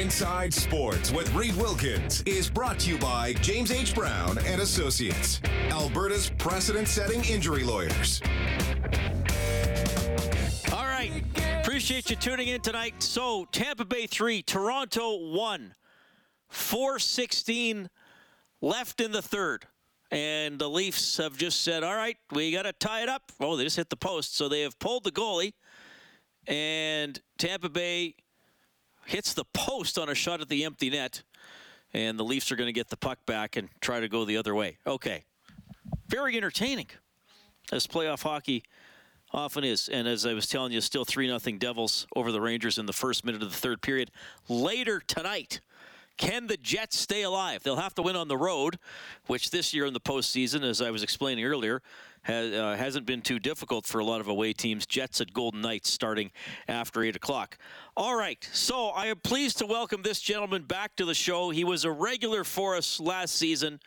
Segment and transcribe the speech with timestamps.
[0.00, 3.94] Inside Sports with Reed Wilkins is brought to you by James H.
[3.94, 8.22] Brown and Associates, Alberta's precedent-setting injury lawyers.
[10.72, 11.22] All right.
[11.60, 12.94] Appreciate you tuning in tonight.
[13.02, 15.74] So, Tampa Bay 3, Toronto 1.
[16.48, 17.90] 416
[18.62, 19.66] left in the third.
[20.10, 23.32] And the Leafs have just said, all right, we got to tie it up.
[23.38, 24.34] Oh, they just hit the post.
[24.34, 25.52] So they have pulled the goalie.
[26.46, 28.14] And Tampa Bay
[29.10, 31.22] hits the post on a shot at the empty net.
[31.92, 34.36] And the Leafs are going to get the puck back and try to go the
[34.36, 34.78] other way.
[34.86, 35.24] Okay.
[36.06, 36.86] Very entertaining,
[37.72, 38.62] as playoff hockey
[39.32, 39.88] often is.
[39.88, 42.92] And as I was telling you, still 3 0 Devils over the Rangers in the
[42.92, 44.12] first minute of the third period.
[44.48, 45.60] Later tonight,
[46.16, 47.64] can the Jets stay alive?
[47.64, 48.78] They'll have to win on the road,
[49.26, 51.82] which this year in the postseason, as I was explaining earlier,
[52.22, 54.86] has, uh, hasn't been too difficult for a lot of away teams.
[54.86, 56.30] Jets at Golden Knights starting
[56.68, 57.58] after 8 o'clock.
[57.96, 61.50] All right, so I am pleased to welcome this gentleman back to the show.
[61.50, 63.80] He was a regular for us last season,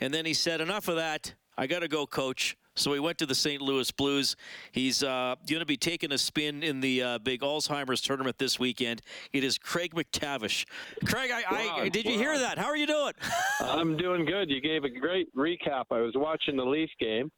[0.00, 1.34] and then he said, Enough of that.
[1.56, 2.56] I got to go, coach.
[2.76, 3.62] So he went to the St.
[3.62, 4.34] Louis Blues.
[4.72, 8.58] He's uh, going to be taking a spin in the uh, big Alzheimer's tournament this
[8.58, 9.00] weekend.
[9.32, 10.64] It is Craig MacTavish.
[11.04, 12.12] Craig, I, wow, I did wow.
[12.12, 12.58] you hear that?
[12.58, 13.12] How are you doing?
[13.60, 14.50] I'm doing good.
[14.50, 15.84] You gave a great recap.
[15.92, 17.30] I was watching the Leaf game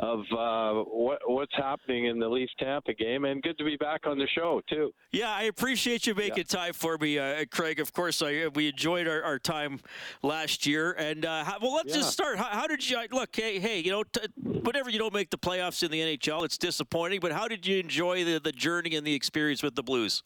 [0.00, 4.06] of uh, what, what's happening in the Leafs Tampa game, and good to be back
[4.06, 4.92] on the show too.
[5.12, 6.58] Yeah, I appreciate you making yeah.
[6.58, 7.80] time for me, uh, Craig.
[7.80, 9.80] Of course, I, we enjoyed our, our time
[10.22, 11.96] last year, and uh, how, well, let's yeah.
[11.96, 12.38] just start.
[12.38, 13.34] How, how, did you look?
[13.34, 14.20] Hey, hey, you know, t-
[14.62, 17.18] whenever you don't make the playoffs in the NHL, it's disappointing.
[17.20, 20.22] But how did you enjoy the, the journey and the experience with the Blues?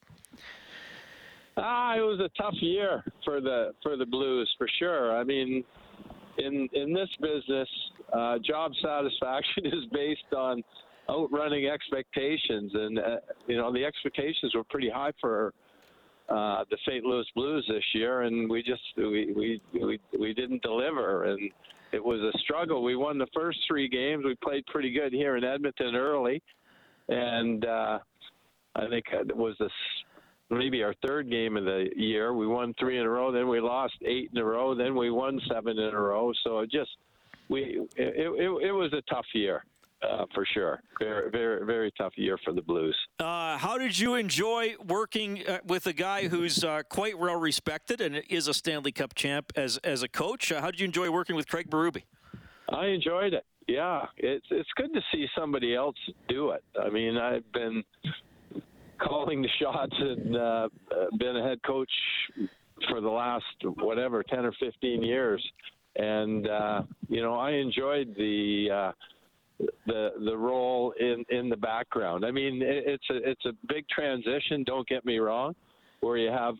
[1.56, 5.16] Ah, it was a tough year for the for the Blues for sure.
[5.16, 5.64] I mean,
[6.38, 7.68] in in this business,
[8.12, 10.62] uh, job satisfaction is based on
[11.10, 15.52] outrunning expectations, and uh, you know the expectations were pretty high for
[16.28, 17.04] uh, the St.
[17.04, 21.50] Louis Blues this year, and we just we, we we we didn't deliver, and
[21.92, 22.82] it was a struggle.
[22.82, 24.24] We won the first three games.
[24.24, 26.42] We played pretty good here in Edmonton early,
[27.08, 27.98] and uh,
[28.76, 29.70] I think it was this
[30.50, 32.34] maybe our third game of the year.
[32.34, 35.10] We won three in a row, then we lost eight in a row, then we
[35.10, 36.32] won seven in a row.
[36.44, 36.90] So it just
[37.52, 39.64] we it, it, it was a tough year.
[40.02, 42.98] Uh, for sure, very, very, very tough year for the Blues.
[43.20, 48.00] Uh, how did you enjoy working uh, with a guy who's uh, quite well respected
[48.00, 50.50] and is a Stanley Cup champ as as a coach?
[50.50, 52.02] Uh, how did you enjoy working with Craig Berube?
[52.68, 53.44] I enjoyed it.
[53.68, 55.94] Yeah, it's it's good to see somebody else
[56.28, 56.64] do it.
[56.84, 57.84] I mean, I've been
[58.98, 60.68] calling the shots and uh,
[61.16, 61.92] been a head coach
[62.88, 63.44] for the last
[63.76, 65.40] whatever ten or fifteen years,
[65.96, 68.70] and uh, you know I enjoyed the.
[68.72, 68.92] Uh,
[69.86, 72.24] the the role in in the background.
[72.24, 74.64] I mean, it, it's a it's a big transition.
[74.64, 75.54] Don't get me wrong,
[76.00, 76.56] where you have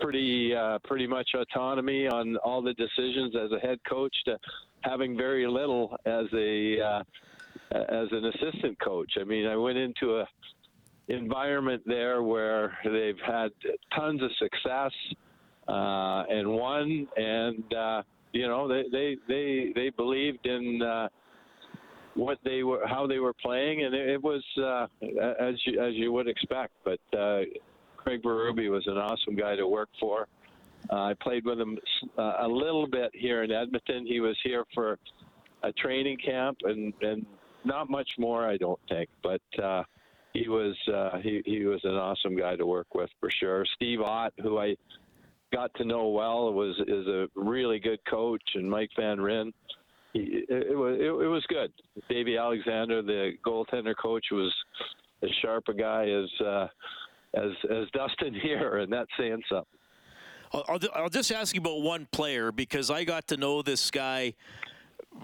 [0.00, 4.38] pretty uh, pretty much autonomy on all the decisions as a head coach to
[4.82, 7.02] having very little as a uh,
[7.72, 9.12] as an assistant coach.
[9.20, 10.28] I mean, I went into a
[11.08, 13.50] environment there where they've had
[13.94, 14.92] tons of success
[15.68, 18.02] uh, and won, and uh,
[18.32, 20.82] you know they they they they believed in.
[20.82, 21.08] Uh,
[22.14, 24.86] what they were, how they were playing, and it, it was uh,
[25.40, 26.72] as you, as you would expect.
[26.84, 27.40] But uh,
[27.96, 30.28] Craig Berube was an awesome guy to work for.
[30.90, 31.78] Uh, I played with him
[32.18, 34.06] uh, a little bit here in Edmonton.
[34.06, 34.98] He was here for
[35.62, 37.24] a training camp, and and
[37.64, 39.08] not much more, I don't think.
[39.22, 39.84] But uh,
[40.32, 43.64] he was uh, he he was an awesome guy to work with for sure.
[43.76, 44.76] Steve Ott, who I
[45.52, 49.52] got to know well, was is a really good coach, and Mike Van Ryn.
[50.14, 51.72] It was it, it was good.
[52.08, 54.52] Davey Alexander, the goaltender coach, was
[55.22, 56.66] as sharp a guy as uh,
[57.34, 59.66] as as Dustin here, and that's saying something.
[60.52, 64.34] I'll, I'll just ask you about one player because I got to know this guy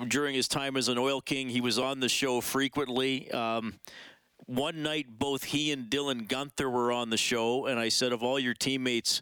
[0.08, 1.50] during his time as an Oil King.
[1.50, 3.30] He was on the show frequently.
[3.30, 3.74] Um,
[4.46, 8.22] one night, both he and Dylan Guenther were on the show, and I said, of
[8.22, 9.20] all your teammates,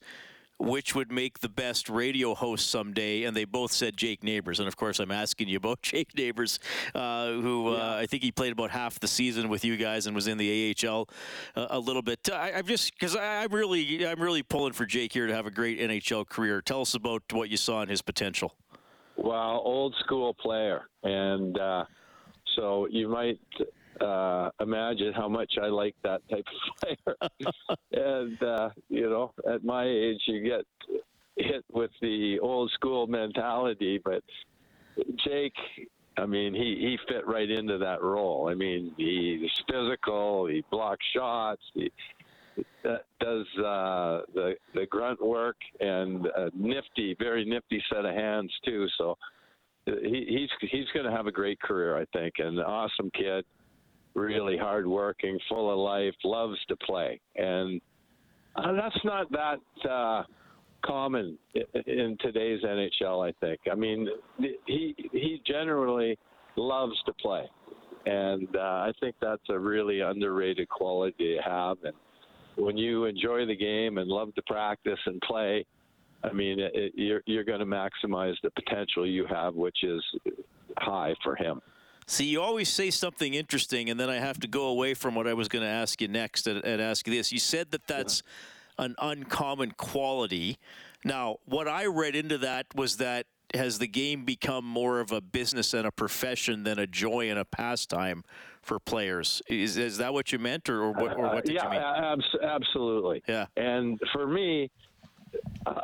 [0.59, 4.59] which would make the best radio host someday, and they both said Jake Neighbors.
[4.59, 6.59] And of course, I'm asking you about Jake Neighbors,
[6.95, 7.79] uh, who uh, yeah.
[7.79, 10.39] uh, I think he played about half the season with you guys and was in
[10.39, 11.09] the AHL
[11.55, 12.29] uh, a little bit.
[12.33, 15.51] I, am just because I'm really I'm really pulling for Jake here to have a
[15.51, 16.63] great NHL career.
[16.63, 18.55] Tell us about what you saw in his potential.
[19.17, 21.85] Well, old school player, and uh,
[22.55, 23.41] so you might
[24.01, 27.17] uh, imagine how much I like that type of player.
[27.93, 30.65] and uh, you know, at my age, you get
[31.37, 34.01] hit with the old school mentality.
[34.05, 34.23] But
[35.25, 35.55] Jake,
[36.17, 38.49] I mean, he he fit right into that role.
[38.49, 40.47] I mean, he's physical.
[40.47, 41.63] He blocks shots.
[41.75, 41.91] He
[42.85, 48.53] that does uh, the the grunt work and a nifty, very nifty set of hands
[48.65, 48.87] too.
[48.97, 49.17] So
[49.89, 53.11] uh, he, he's he's going to have a great career, I think, and an awesome
[53.15, 53.45] kid,
[54.17, 57.81] really hardworking, full of life, loves to play, and
[58.57, 59.89] uh, that's not that.
[59.89, 60.25] Uh,
[60.85, 61.37] common
[61.87, 63.27] in today's NHL.
[63.27, 63.61] I think.
[63.71, 64.09] I mean,
[64.67, 66.19] he he generally
[66.57, 67.45] loves to play,
[68.07, 71.79] and uh, I think that's a really underrated quality to have.
[71.85, 71.95] And
[72.57, 75.65] when you enjoy the game and love to practice and play,
[76.25, 80.03] I mean, it, you're you're going to maximize the potential you have, which is
[80.79, 81.61] high for him.
[82.09, 85.27] See, you always say something interesting, and then I have to go away from what
[85.27, 87.33] I was going to ask you next and, and ask you this.
[87.33, 88.23] You said that that's
[88.79, 90.59] an uncommon quality.
[91.05, 95.21] Now, what I read into that was that has the game become more of a
[95.21, 98.23] business and a profession than a joy and a pastime
[98.63, 99.43] for players?
[99.49, 101.71] Is, is that what you meant, or, or what, or what did uh, yeah, you
[101.71, 101.81] mean?
[101.83, 103.23] Abs- absolutely.
[103.27, 103.47] Yeah.
[103.57, 104.71] And for me,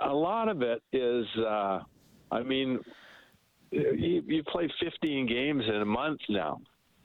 [0.01, 1.81] a lot of it is, uh,
[2.31, 2.79] I mean,
[3.73, 6.61] you, you play 15 games in a month now.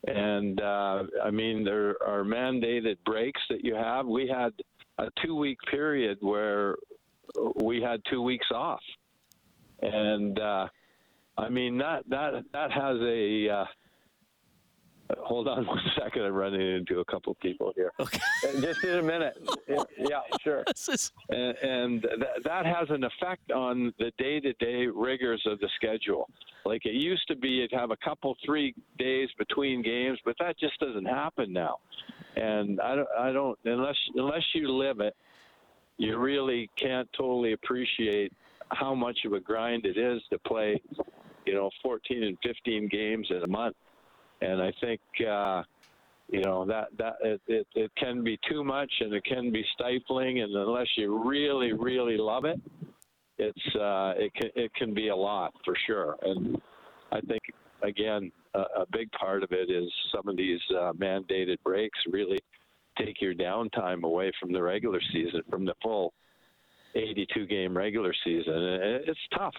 [0.06, 4.06] And uh, I mean, there are mandated breaks that you have.
[4.06, 4.54] We had
[5.00, 6.76] a two week period where
[7.64, 8.82] we had two weeks off.
[9.82, 10.68] And uh,
[11.38, 13.50] I mean, that, that, that has a.
[13.50, 13.66] Uh,
[15.20, 16.24] Hold on one second.
[16.24, 17.92] I'm running into a couple of people here.
[18.00, 18.20] Okay.
[18.48, 19.36] Uh, just in a minute.
[20.00, 20.64] Yeah, sure.
[21.30, 26.30] And, and th- that has an effect on the day-to-day rigors of the schedule.
[26.66, 30.58] Like it used to be, you'd have a couple, three days between games, but that
[30.58, 31.78] just doesn't happen now.
[32.36, 35.16] And I don't, I don't unless unless you live it,
[35.98, 38.32] you really can't totally appreciate
[38.70, 40.82] how much of a grind it is to play,
[41.46, 43.76] you know, 14 and 15 games in a month
[44.42, 45.64] and I think uh,
[46.30, 49.66] you know that that it, it, it can be too much and it can be
[49.74, 52.60] stifling, and unless you really really love it,
[53.38, 56.16] it's uh, it can it can be a lot for sure.
[56.22, 56.62] And
[57.12, 57.42] I think
[57.84, 62.40] again a, a big part of it is some of these uh, mandated breaks really
[62.98, 66.14] take your downtime away from the regular season, from the full
[66.96, 68.54] 82 game regular season.
[69.06, 69.54] It's tough.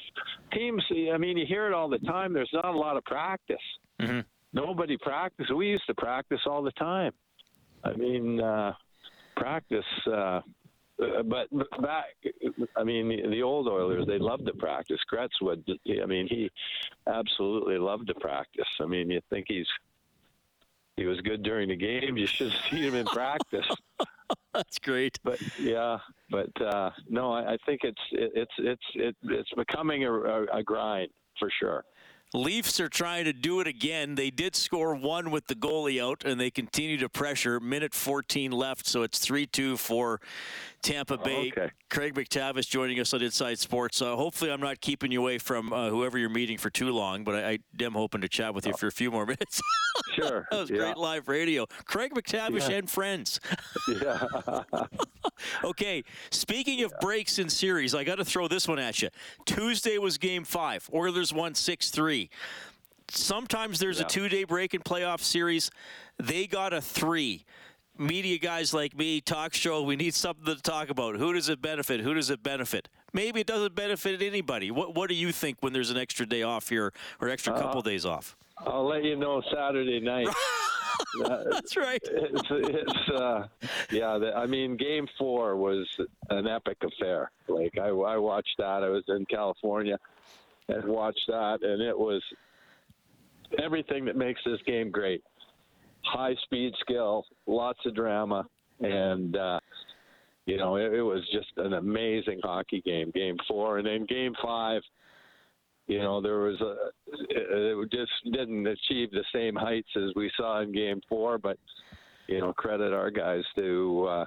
[0.53, 0.83] Teams,
[1.15, 2.33] I mean, you hear it all the time.
[2.33, 3.57] There's not a lot of practice.
[4.01, 4.21] Mm-hmm
[4.53, 5.55] nobody practiced.
[5.55, 7.13] We used to practice all the time.
[7.85, 8.73] I mean, uh,
[9.37, 9.85] practice.
[10.07, 10.41] Uh,
[11.27, 11.49] but
[11.81, 12.07] back,
[12.77, 14.99] I mean, the old Oilers, they loved to practice.
[15.09, 15.65] Gretz would,
[16.03, 16.51] I mean, he
[17.07, 18.67] absolutely loved to practice.
[18.81, 19.69] I mean, you think he's
[20.97, 22.17] he was good during the game.
[22.17, 23.67] You should have seen him in practice.
[24.55, 25.17] That's great.
[25.23, 25.99] But yeah,
[26.31, 30.43] but uh, no, I, I think it's it, it's it's it, it's becoming a, a,
[30.59, 31.85] a grind for sure.
[32.35, 34.15] Leafs are trying to do it again.
[34.15, 37.59] They did score one with the goalie out, and they continue to pressure.
[37.59, 40.21] Minute 14 left, so it's 3 2 for
[40.83, 41.53] Tampa Bay.
[41.57, 41.71] Okay.
[41.91, 44.03] Craig MacTavish joining us on Inside Sports.
[44.03, 47.25] Uh, hopefully, I'm not keeping you away from uh, whoever you're meeting for too long,
[47.25, 49.61] but I, I am hoping to chat with you for a few more minutes.
[50.15, 50.47] sure.
[50.51, 50.77] that was yeah.
[50.77, 51.67] great live radio.
[51.87, 52.77] Craig MacTavish yeah.
[52.77, 53.41] and friends.
[54.03, 54.23] yeah.
[55.65, 56.05] okay.
[56.31, 59.09] Speaking of breaks in series, I got to throw this one at you.
[59.47, 60.89] Tuesday was Game Five.
[60.93, 61.91] Oilers won six
[62.27, 62.31] three.
[63.11, 64.07] Sometimes there's yeah.
[64.07, 65.71] a two day break in playoff series.
[66.19, 67.45] They got a three
[67.97, 71.17] media guys like me, talk show, we need something to talk about.
[71.17, 72.01] Who does it benefit?
[72.01, 72.89] Who does it benefit?
[73.13, 74.71] Maybe it doesn't benefit anybody.
[74.71, 77.61] What What do you think when there's an extra day off here or extra uh,
[77.61, 78.37] couple days off?
[78.59, 80.29] I'll let you know Saturday night.
[81.21, 82.01] That's right.
[82.05, 83.47] It's, it's uh,
[83.91, 84.19] yeah.
[84.19, 85.87] The, I mean, Game Four was
[86.29, 87.31] an epic affair.
[87.49, 88.83] Like I, I watched that.
[88.85, 89.99] I was in California
[90.75, 92.23] and watched that, and it was
[93.63, 95.23] everything that makes this game great
[96.05, 98.47] high speed skill, lots of drama,
[98.81, 99.61] and uh,
[100.47, 103.11] you know it, it was just an amazing hockey game.
[103.15, 104.83] Game four, and then game five.
[105.87, 106.75] You know, there was a,
[107.31, 111.57] it just didn't achieve the same heights as we saw in game four, but,
[112.27, 114.25] you know, credit our guys to uh,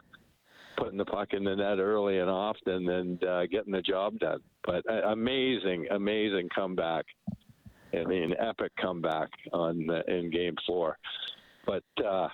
[0.81, 4.39] putting the puck in the net early and often and uh, getting the job done.
[4.63, 7.05] But uh, amazing, amazing comeback.
[7.93, 10.97] I mean, epic comeback on uh, in game four.
[11.65, 12.29] But uh,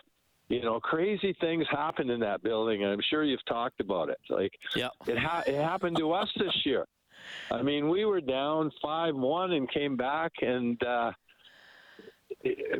[0.48, 4.20] you know, crazy things happen in that building, and I'm sure you've talked about it.
[4.30, 6.86] Like, yeah, it ha- it happened to us this year.
[7.52, 11.12] I mean, we were down five one and came back, and uh,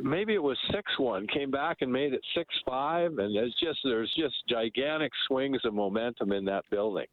[0.02, 1.26] maybe it was six one.
[1.26, 5.74] Came back and made it six five, and there's just there's just gigantic swings of
[5.74, 7.06] momentum in that building.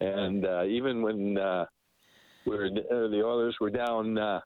[0.00, 1.66] And uh, even when uh,
[2.44, 4.40] we were, uh, the Oilers were down uh,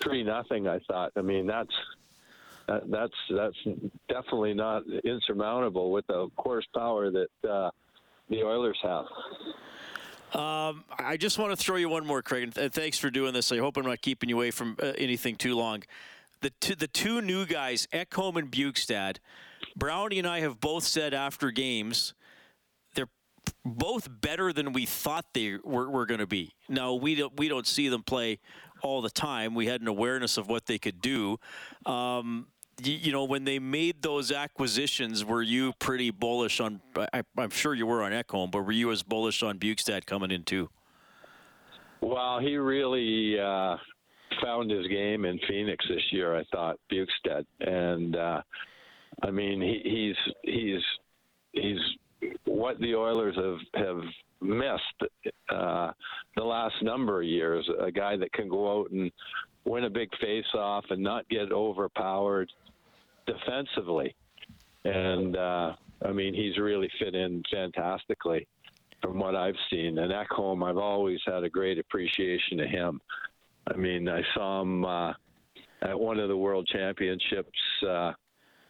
[0.00, 1.72] three nothing, I thought, I mean, that's
[2.68, 3.56] that, that's that's
[4.08, 7.70] definitely not insurmountable with the horsepower that uh,
[8.28, 9.06] the Oilers have.
[10.34, 13.52] Um, I just want to throw you one more, Craig, and thanks for doing this.
[13.52, 15.84] I hope I'm not keeping you away from uh, anything too long.
[16.40, 19.18] The two, the two new guys, Ekholm and Bjugstad,
[19.76, 22.14] Brownie and I have both said after games
[22.94, 23.08] they're
[23.64, 26.54] both better than we thought they were, were going to be.
[26.68, 28.38] Now we don't we don't see them play
[28.82, 29.54] all the time.
[29.54, 31.38] We had an awareness of what they could do.
[31.86, 32.48] Um,
[32.82, 36.80] you, you, know, when they made those acquisitions, were you pretty bullish on?
[37.12, 40.30] I, am sure you were on Ekholm, but were you as bullish on Bjugstad coming
[40.30, 40.68] in too?
[42.00, 43.76] Well, he really uh,
[44.42, 46.36] found his game in Phoenix this year.
[46.36, 48.42] I thought Bjugstad, and uh,
[49.22, 50.82] I mean, he, he's he's
[51.52, 54.02] he's what the Oilers have have
[54.40, 55.10] missed
[55.50, 55.92] uh,
[56.36, 57.68] the last number of years.
[57.80, 59.10] A guy that can go out and
[59.64, 62.50] win a big face-off and not get overpowered
[63.26, 64.14] defensively.
[64.84, 65.74] And uh,
[66.04, 68.46] I mean, he's really fit in fantastically
[69.00, 69.98] from what I've seen.
[69.98, 73.00] And Ekholm, I've always had a great appreciation of him.
[73.72, 75.12] I mean, I saw him uh,
[75.82, 78.12] at one of the World Championships uh,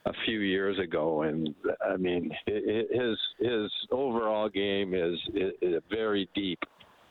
[0.06, 6.58] a few years ago, and I mean, his his overall game is, is very deep,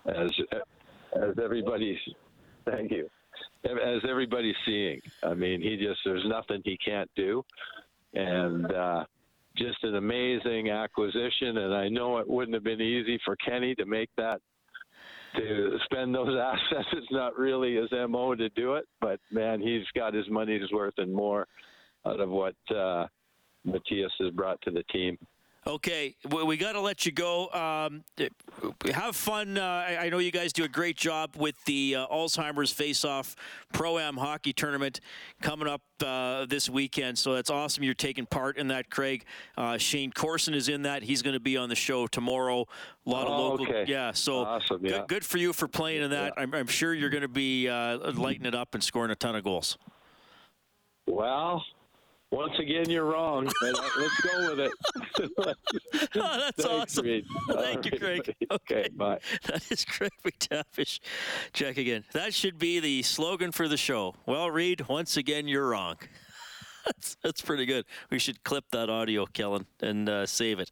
[0.05, 0.31] as
[1.15, 1.99] as everybody's.
[2.65, 3.09] Thank you
[3.65, 5.01] as everybody's seeing.
[5.23, 7.43] I mean, he just there's nothing he can't do,
[8.13, 9.05] and uh,
[9.57, 11.57] just an amazing acquisition.
[11.57, 14.41] And I know it wouldn't have been easy for Kenny to make that
[15.35, 16.87] to spend those assets.
[16.93, 20.95] It's not really his mo to do it, but man, he's got his money's worth
[20.97, 21.47] and more
[22.05, 23.07] out of what uh,
[23.65, 25.17] Mattias has brought to the team.
[25.65, 27.49] Okay, we, we got to let you go.
[27.51, 28.03] Um,
[28.91, 29.57] have fun.
[29.57, 33.35] Uh, I know you guys do a great job with the uh, Alzheimer's Face Off
[33.71, 34.99] Pro Am Hockey Tournament
[35.41, 37.17] coming up uh, this weekend.
[37.17, 37.83] So that's awesome.
[37.83, 39.23] You're taking part in that, Craig.
[39.57, 41.01] Uh, Shayne Corson is in that.
[41.01, 42.65] He's going to be on the show tomorrow.
[43.05, 43.67] A lot oh, of local.
[43.67, 43.85] Okay.
[43.89, 44.97] Yeah, so awesome, yeah.
[44.99, 46.33] Good, good, for you for playing in that.
[46.35, 46.43] Yeah.
[46.43, 49.35] I'm, I'm, sure you're going to be uh, lighting it up and scoring a ton
[49.35, 49.77] of goals.
[51.07, 51.63] Well,
[52.33, 53.47] once again, you're wrong.
[53.61, 54.71] But uh, let's go with it.
[55.39, 57.05] oh, that's Thanks, awesome.
[57.05, 57.25] Reed.
[57.51, 58.19] Thank All you, Craig.
[58.21, 58.33] Okay.
[58.51, 59.19] okay, bye.
[59.45, 60.99] That is Craig MacTavish.
[61.53, 62.03] Check again.
[62.13, 64.15] That should be the slogan for the show.
[64.25, 65.97] Well, Reed, once again, you're wrong.
[66.85, 67.85] that's, that's pretty good.
[68.09, 70.71] We should clip that audio, Kellen, and uh, save it.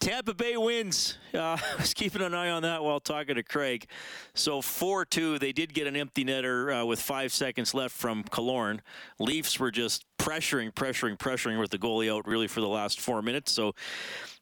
[0.00, 1.18] Tampa Bay wins.
[1.34, 3.86] Uh, I was keeping an eye on that while talking to Craig.
[4.34, 8.24] So 4 2, they did get an empty netter uh, with five seconds left from
[8.24, 8.80] Killorn.
[9.18, 13.22] Leafs were just pressuring, pressuring, pressuring with the goalie out really for the last four
[13.22, 13.52] minutes.
[13.52, 13.74] So,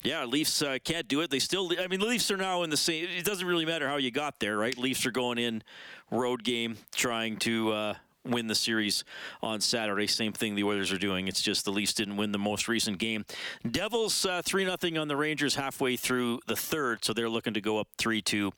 [0.02, 1.30] yeah, Leafs uh, can't do it.
[1.30, 3.96] They still, I mean, Leafs are now in the same, it doesn't really matter how
[3.96, 4.76] you got there, right?
[4.76, 5.62] Leafs are going in
[6.10, 7.94] road game trying to uh,
[8.24, 9.04] win the series
[9.42, 10.06] on Saturday.
[10.06, 11.28] Same thing the Oilers are doing.
[11.28, 13.24] It's just the Leafs didn't win the most recent game.
[13.68, 17.54] Devils uh, three uh, nothing on the Rangers halfway through the third, so they're looking
[17.54, 18.52] to go up three two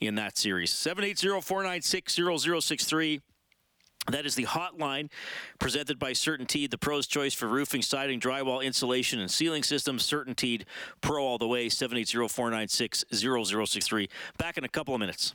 [0.00, 0.72] in that series.
[0.72, 3.20] Seven eight zero four nine six zero zero six three.
[4.10, 5.10] That is the hotline
[5.58, 10.06] presented by CertainTeed, the pro's choice for roofing, siding, drywall, insulation, and ceiling systems.
[10.08, 10.62] CertainTeed
[11.00, 14.08] Pro all the way, 780 496 0063.
[14.38, 15.34] Back in a couple of minutes.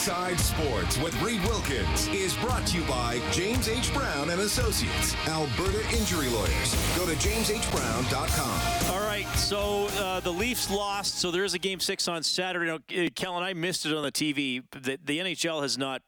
[0.00, 3.92] Inside Sports with Reed Wilkins is brought to you by James H.
[3.92, 6.74] Brown and Associates, Alberta Injury Lawyers.
[6.96, 8.94] Go to jameshbrown.com.
[8.94, 12.66] All right, so uh, the Leafs lost, so there is a game six on Saturday.
[12.66, 14.62] Now, uh, Kellen, I missed it on the TV.
[14.72, 16.02] The, the NHL has not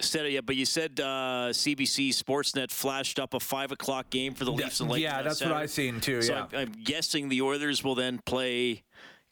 [0.00, 4.34] said it yet, but you said uh, CBC Sportsnet flashed up a five o'clock game
[4.34, 5.02] for the Leafs and Lakers.
[5.02, 5.54] Yeah, that's Saturday.
[5.54, 6.22] what I've seen too.
[6.22, 8.82] So yeah, I'm, I'm guessing the Oilers will then play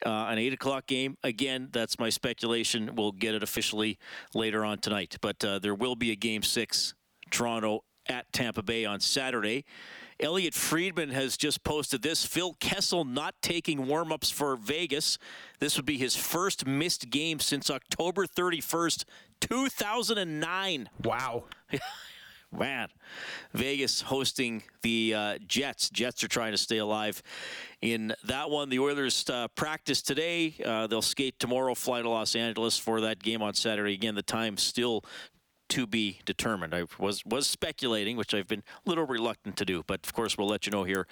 [0.04, 1.16] uh, an 8 o'clock game.
[1.22, 2.94] Again, that's my speculation.
[2.94, 3.98] We'll get it officially
[4.34, 5.16] later on tonight.
[5.20, 6.94] But uh, there will be a game six,
[7.30, 9.64] Toronto at Tampa Bay on Saturday.
[10.20, 12.24] Elliotte Friedman has just posted this.
[12.24, 15.18] Phil Kessel not taking warm-ups for Vegas.
[15.58, 19.04] This would be his first missed game since October 31st,
[19.40, 20.88] 2009.
[21.02, 21.44] Wow.
[22.58, 22.88] Man,
[23.52, 25.90] Vegas hosting the uh, Jets.
[25.90, 27.20] Jets are trying to stay alive
[27.82, 28.68] in that one.
[28.68, 30.54] The Oilers uh, practice today.
[30.64, 33.94] Uh, they'll skate tomorrow, fly to Los Angeles for that game on Saturday.
[33.94, 35.04] Again, the time still
[35.68, 36.74] to be determined.
[36.74, 40.36] I was was speculating, which I've been a little reluctant to do, but of course
[40.36, 41.06] we'll let you know here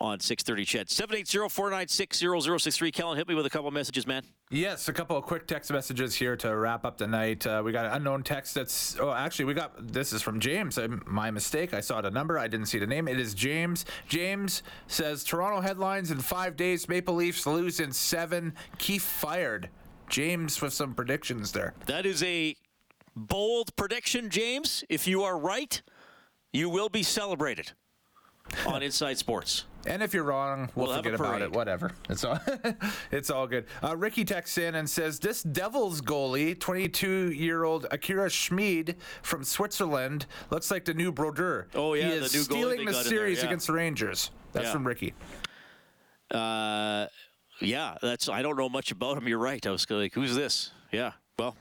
[0.00, 0.64] on 6:30.
[0.64, 2.92] Ched 780-496-0063.
[2.92, 4.22] Kellen, hit me with a couple of messages, man.
[4.50, 7.46] Yes, a couple of quick text messages here to wrap up the night.
[7.46, 8.98] Uh, we got an unknown text that's.
[8.98, 10.78] Oh, actually, we got this is from James.
[10.78, 11.72] I, my mistake.
[11.72, 12.38] I saw the number.
[12.38, 13.06] I didn't see the name.
[13.06, 13.84] It is James.
[14.08, 16.88] James says Toronto headlines in five days.
[16.88, 18.54] Maple Leafs lose in seven.
[18.78, 19.68] Keefe fired.
[20.08, 21.72] James with some predictions there.
[21.86, 22.56] That is a
[23.16, 24.84] bold prediction, James.
[24.88, 25.80] If you are right,
[26.52, 27.72] you will be celebrated
[28.66, 29.64] on Inside Sports.
[29.86, 31.52] And if you're wrong, we'll, We'll forget about it.
[31.52, 31.92] Whatever.
[32.10, 32.38] It's all
[33.10, 33.64] it's all good.
[33.82, 39.42] Uh, Ricky texts in and says this Devils goalie, 22 year old Akira Schmid from
[39.42, 41.68] Switzerland, looks like the new Brodeur.
[41.74, 43.46] Oh, yeah, he the is new goalie stealing the in there, series yeah.
[43.46, 44.30] against the Rangers.
[44.52, 44.72] That's Yeah.
[44.72, 45.14] from Ricky.
[46.30, 47.06] Uh,
[47.60, 48.28] yeah, that's.
[48.28, 49.26] I don't know much about him.
[49.28, 49.64] You're right.
[49.66, 50.72] I was like, who's this?
[50.92, 51.12] Yeah.
[51.38, 51.56] Well,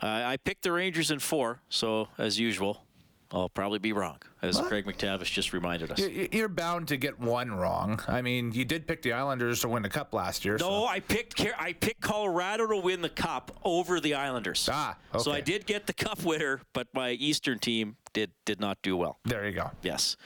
[0.00, 2.84] I I picked the Rangers in four, so as usual,
[3.30, 4.68] I'll probably be wrong, as What?
[4.68, 5.98] Craig MacTavish just reminded us.
[5.98, 8.00] You- You're bound to get one wrong.
[8.08, 10.54] I mean, you did pick the Islanders to win the cup last year.
[10.54, 14.68] No, so- I picked I picked Colorado to win the cup over the Islanders.
[14.72, 18.78] Ah, So I did get the cup winner, but my Eastern team did did not
[18.82, 19.18] do well.
[19.24, 19.70] There you go.
[19.82, 20.16] Yes.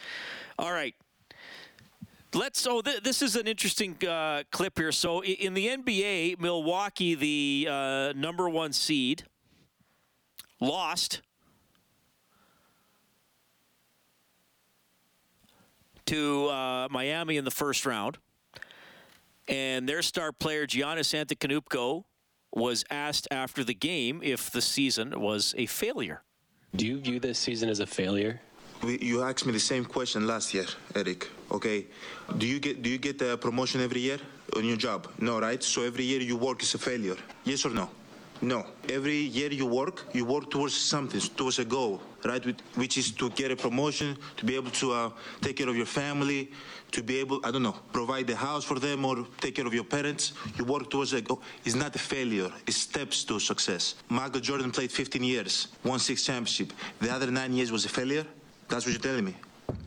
[0.59, 0.95] All right.
[2.35, 2.67] Let's.
[2.67, 4.91] Oh, th- this is an interesting uh, clip here.
[4.93, 9.25] So in the NBA, Milwaukee, the uh, number one seed,
[10.63, 11.21] lost
[16.07, 18.19] to uh, Miami in the first round,
[19.49, 22.05] and their star player Giannis Antetokounmpo
[22.55, 26.23] was asked after the game if the season was a failure.
[26.77, 28.41] Do you view this season as a failure?
[28.85, 31.31] You asked me the same question last year, Eric.
[31.51, 31.87] Okay,
[32.39, 34.19] do you get do you get a promotion every year
[34.57, 35.09] on your job?
[35.19, 35.63] No, right?
[35.63, 37.17] So every year you work is a failure.
[37.45, 37.89] Yes or no?
[38.43, 38.67] No.
[38.89, 42.45] Every year you work, you work towards something, towards a goal, right?
[42.75, 45.87] Which- is to get a promotion, to be able to uh, take care of your
[45.87, 46.51] family,
[46.91, 49.73] to be able, I don't know, provide the house for them or take care of
[49.73, 50.33] your parents.
[50.59, 51.41] You work towards a goal.
[51.65, 52.51] It's not a failure.
[52.67, 53.95] It's steps to success.
[54.09, 56.73] Michael Jordan played 15 years, won six championship.
[57.01, 58.27] The other nine years was a failure.
[58.69, 59.37] That's what you're telling me.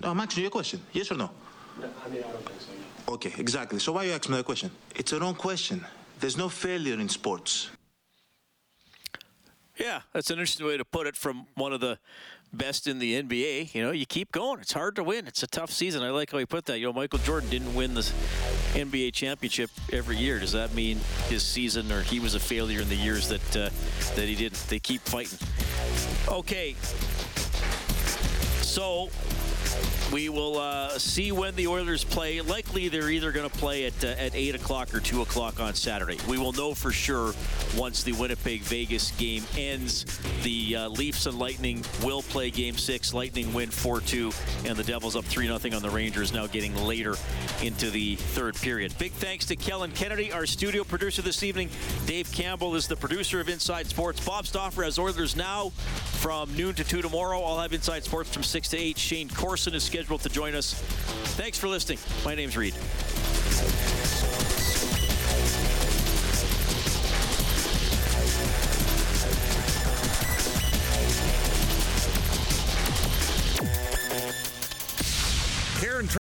[0.01, 0.79] No, I'm asking you a question.
[0.93, 1.29] Yes or no?
[1.77, 3.13] I mean, I don't think so.
[3.13, 3.79] Okay, exactly.
[3.79, 4.71] So why are you asking me that question?
[4.95, 5.85] It's a wrong question.
[6.19, 7.69] There's no failure in sports.
[9.85, 11.99] Yeah, that's an interesting way to put it from one of the
[12.51, 13.75] best in the NBA.
[13.75, 14.59] You know, you keep going.
[14.59, 15.27] It's hard to win.
[15.27, 16.01] It's a tough season.
[16.01, 16.79] I like how you put that.
[16.79, 18.01] You know, Michael Jordan didn't win the
[18.73, 20.39] NBA championship every year.
[20.39, 23.69] Does that mean his season or he was a failure in the years that uh,
[24.15, 24.57] that he didn't?
[24.69, 25.37] They keep fighting.
[26.27, 26.75] Okay.
[28.63, 29.09] So
[30.11, 32.39] we will uh, see when the Oilers play.
[32.41, 35.73] Likely, they're either going to play at uh, at eight o'clock or two o'clock on
[35.73, 36.17] Saturday.
[36.27, 37.33] We will know for sure
[37.75, 40.05] once the Winnipeg Vegas game ends.
[40.43, 43.13] The uh, Leafs and Lightning will play Game Six.
[43.13, 44.31] Lightning win four two,
[44.65, 46.31] and the Devils up three 0 on the Rangers.
[46.31, 47.15] Now getting later
[47.61, 48.95] into the third period.
[48.97, 51.69] Big thanks to Kellen Kennedy, our studio producer this evening.
[52.05, 54.23] Dave Campbell is the producer of Inside Sports.
[54.25, 55.69] Bob Stauffer has Oilers now
[56.21, 57.41] from noon to two tomorrow.
[57.41, 58.97] I'll have Inside Sports from six to eight.
[58.97, 60.73] Shayne Corson is scheduled to join us.
[61.35, 61.99] Thanks for listening.
[62.23, 62.75] My name's Reed.